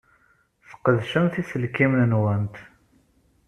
[0.69, 2.55] Sqedcemt iselkimen-nwent.